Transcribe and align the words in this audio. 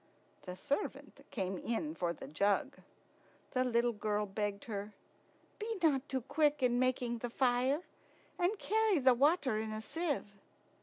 The 0.47 0.55
servant 0.55 1.23
came 1.29 1.59
in 1.59 1.93
for 1.93 2.11
the 2.11 2.27
jug. 2.27 2.77
The 3.51 3.63
little 3.63 3.91
girl 3.91 4.25
begged 4.25 4.63
her, 4.63 4.93
"Be 5.59 5.77
not 5.83 6.09
too 6.09 6.21
quick 6.21 6.63
in 6.63 6.79
making 6.79 7.19
the 7.19 7.29
fire, 7.29 7.83
and 8.39 8.57
carry 8.57 8.97
the 8.97 9.13
water 9.13 9.59
in 9.59 9.71
a 9.71 9.79
sieve." 9.79 10.25